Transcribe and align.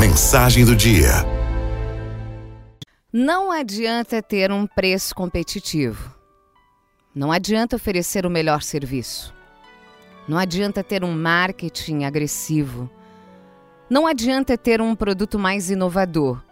Mensagem 0.00 0.64
do 0.64 0.74
dia. 0.74 1.10
Não 3.12 3.52
adianta 3.52 4.22
ter 4.22 4.50
um 4.50 4.66
preço 4.66 5.14
competitivo. 5.14 6.16
Não 7.14 7.30
adianta 7.30 7.76
oferecer 7.76 8.24
o 8.24 8.30
melhor 8.30 8.62
serviço. 8.62 9.34
Não 10.26 10.38
adianta 10.38 10.82
ter 10.82 11.04
um 11.04 11.14
marketing 11.14 12.04
agressivo. 12.04 12.88
Não 13.90 14.06
adianta 14.06 14.56
ter 14.56 14.80
um 14.80 14.96
produto 14.96 15.38
mais 15.38 15.68
inovador. 15.68 16.42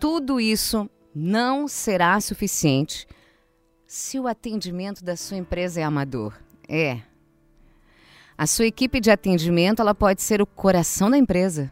Tudo 0.00 0.40
isso 0.40 0.90
não 1.14 1.68
será 1.68 2.20
suficiente 2.20 3.06
se 3.86 4.18
o 4.18 4.26
atendimento 4.26 5.04
da 5.04 5.16
sua 5.16 5.36
empresa 5.36 5.80
é 5.80 5.84
amador. 5.84 6.34
É. 6.68 6.98
A 8.36 8.44
sua 8.44 8.66
equipe 8.66 8.98
de 8.98 9.12
atendimento 9.12 9.80
ela 9.80 9.94
pode 9.94 10.20
ser 10.20 10.42
o 10.42 10.46
coração 10.46 11.08
da 11.08 11.16
empresa. 11.16 11.70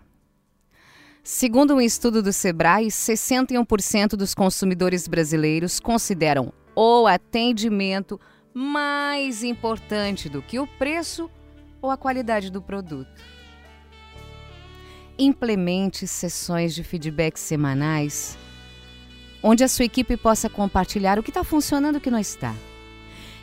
Segundo 1.23 1.75
um 1.75 1.81
estudo 1.81 2.23
do 2.23 2.33
Sebrae, 2.33 2.87
61% 2.89 4.11
dos 4.11 4.35
consumidores 4.35 5.07
brasileiros 5.07 5.79
consideram 5.79 6.53
o 6.75 7.07
atendimento 7.07 8.19
mais 8.55 9.45
importante 9.45 10.29
do 10.29 10.41
que 10.41 10.59
o 10.59 10.67
preço 10.67 11.31
ou 11.83 11.91
a 11.91 11.97
qualidade 11.97 12.51
do 12.51 12.63
produto. 12.63 13.23
Implemente 15.19 16.07
sessões 16.07 16.75
de 16.75 16.83
feedback 16.83 17.39
semanais 17.39 18.39
onde 19.43 19.65
a 19.65 19.69
sua 19.69 19.85
equipe 19.85 20.17
possa 20.17 20.49
compartilhar 20.49 21.19
o 21.19 21.23
que 21.23 21.31
está 21.31 21.43
funcionando 21.43 21.97
e 21.97 21.99
o 21.99 22.01
que 22.01 22.11
não 22.11 22.19
está. 22.19 22.55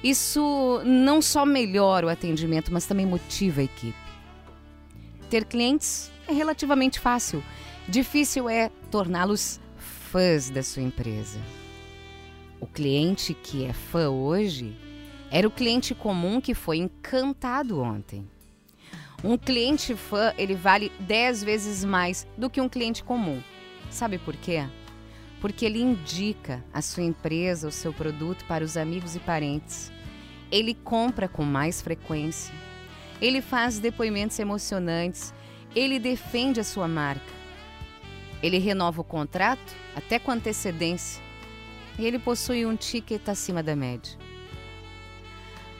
Isso 0.03 0.81
não 0.85 1.21
só 1.21 1.45
melhora 1.45 2.05
o 2.05 2.09
atendimento, 2.09 2.71
mas 2.71 2.85
também 2.85 3.05
motiva 3.05 3.61
a 3.61 3.63
equipe. 3.63 3.97
Ter 5.29 5.45
clientes 5.45 6.11
é 6.27 6.33
relativamente 6.33 6.99
fácil. 6.99 7.43
Difícil 7.87 8.49
é 8.49 8.69
torná-los 8.91 9.59
fãs 9.77 10.49
da 10.49 10.61
sua 10.63 10.83
empresa. 10.83 11.39
O 12.59 12.67
cliente 12.67 13.33
que 13.33 13.65
é 13.65 13.73
fã 13.73 14.09
hoje 14.09 14.75
era 15.31 15.47
o 15.47 15.51
cliente 15.51 15.93
comum 15.93 16.41
que 16.41 16.53
foi 16.53 16.77
encantado 16.77 17.79
ontem. 17.79 18.27
Um 19.23 19.37
cliente 19.37 19.95
fã, 19.95 20.33
ele 20.37 20.55
vale 20.55 20.91
10 20.99 21.43
vezes 21.43 21.83
mais 21.83 22.27
do 22.37 22.49
que 22.49 22.61
um 22.61 22.69
cliente 22.69 23.03
comum. 23.03 23.41
Sabe 23.89 24.17
por 24.17 24.35
quê? 24.35 24.63
porque 25.39 25.65
ele 25.65 25.81
indica 25.81 26.63
a 26.73 26.81
sua 26.81 27.03
empresa, 27.03 27.67
o 27.67 27.71
seu 27.71 27.93
produto 27.93 28.43
para 28.45 28.63
os 28.63 28.75
amigos 28.75 29.15
e 29.15 29.19
parentes. 29.19 29.91
Ele 30.51 30.73
compra 30.73 31.27
com 31.27 31.43
mais 31.43 31.81
frequência. 31.81 32.53
Ele 33.21 33.41
faz 33.41 33.79
depoimentos 33.79 34.39
emocionantes. 34.39 35.33
Ele 35.75 35.99
defende 35.99 36.59
a 36.59 36.63
sua 36.63 36.87
marca. 36.87 37.37
Ele 38.41 38.57
renova 38.57 39.01
o 39.01 39.03
contrato 39.03 39.75
até 39.95 40.19
com 40.19 40.31
antecedência. 40.31 41.21
E 41.97 42.05
ele 42.05 42.19
possui 42.19 42.65
um 42.65 42.75
ticket 42.75 43.27
acima 43.27 43.63
da 43.63 43.75
média. 43.75 44.13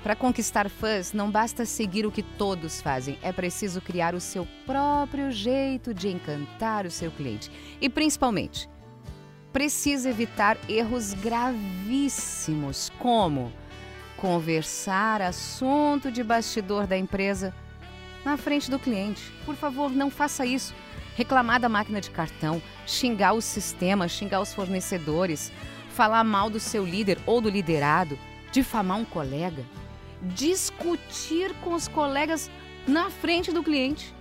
Para 0.03 0.15
conquistar 0.15 0.69
fãs, 0.69 1.11
não 1.11 1.29
basta 1.29 1.65
seguir 1.65 2.05
o 2.05 2.11
que 2.11 2.23
todos 2.23 2.81
fazem, 2.81 3.17
é 3.21 3.31
preciso 3.33 3.81
criar 3.81 4.15
o 4.15 4.21
seu 4.21 4.47
próprio 4.65 5.31
jeito 5.31 5.93
de 5.93 6.07
encantar 6.07 6.85
o 6.85 6.91
seu 6.91 7.11
cliente. 7.11 7.51
E 7.81 7.89
principalmente, 7.89 8.69
precisa 9.51 10.09
evitar 10.09 10.57
erros 10.69 11.13
gravíssimos, 11.13 12.89
como 12.99 13.51
conversar 14.15 15.21
assunto 15.21 16.11
de 16.11 16.23
bastidor 16.23 16.87
da 16.87 16.97
empresa 16.97 17.53
na 18.23 18.37
frente 18.37 18.71
do 18.71 18.79
cliente. 18.79 19.21
Por 19.45 19.55
favor, 19.55 19.91
não 19.91 20.09
faça 20.09 20.45
isso. 20.45 20.73
Reclamar 21.17 21.59
da 21.59 21.67
máquina 21.67 21.99
de 21.99 22.11
cartão, 22.11 22.61
xingar 22.85 23.33
o 23.33 23.41
sistema, 23.41 24.07
xingar 24.07 24.39
os 24.39 24.53
fornecedores, 24.53 25.51
falar 25.89 26.23
mal 26.23 26.49
do 26.49 26.59
seu 26.59 26.85
líder 26.85 27.17
ou 27.25 27.41
do 27.41 27.49
liderado, 27.49 28.17
difamar 28.51 28.97
um 28.97 29.03
colega, 29.03 29.65
discutir 30.21 31.53
com 31.55 31.73
os 31.73 31.87
colegas 31.87 32.51
na 32.87 33.09
frente 33.09 33.51
do 33.51 33.63
cliente, 33.63 34.13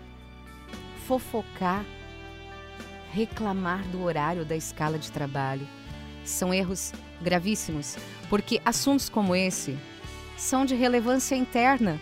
fofocar 1.06 1.84
reclamar 3.16 3.82
do 3.88 4.02
horário 4.02 4.44
da 4.44 4.54
escala 4.54 4.98
de 4.98 5.10
trabalho. 5.10 5.66
São 6.22 6.52
erros 6.52 6.92
gravíssimos, 7.20 7.96
porque 8.28 8.60
assuntos 8.62 9.08
como 9.08 9.34
esse 9.34 9.78
são 10.36 10.66
de 10.66 10.74
relevância 10.74 11.34
interna, 11.34 11.98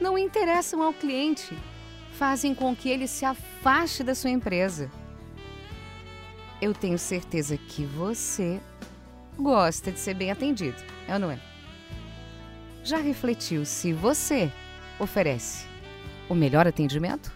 não 0.00 0.16
interessam 0.16 0.82
ao 0.82 0.94
cliente, 0.94 1.54
fazem 2.18 2.54
com 2.54 2.74
que 2.74 2.88
ele 2.88 3.06
se 3.06 3.24
afaste 3.24 4.02
da 4.02 4.14
sua 4.14 4.30
empresa. 4.30 4.90
Eu 6.60 6.72
tenho 6.72 6.98
certeza 6.98 7.56
que 7.56 7.84
você 7.84 8.60
gosta 9.38 9.92
de 9.92 10.00
ser 10.00 10.14
bem 10.14 10.30
atendido, 10.30 10.82
é 11.06 11.12
ou 11.14 11.18
não 11.18 11.30
é? 11.30 11.38
Já 12.82 12.98
refletiu 12.98 13.64
se 13.64 13.92
você 13.92 14.50
oferece 14.98 15.66
o 16.28 16.34
melhor 16.34 16.66
atendimento? 16.66 17.30